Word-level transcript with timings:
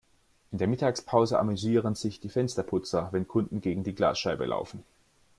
In 0.51 0.57
der 0.57 0.67
Mittagspause 0.67 1.37
amüsieren 1.37 1.93
sich 1.93 2.19
die 2.19 2.29
Fensterputzer, 2.29 3.09
wenn 3.11 3.27
Kunden 3.27 3.61
gegen 3.61 3.83
die 3.83 3.93
Glasscheibe 3.93 4.47
laufen. 4.47 4.83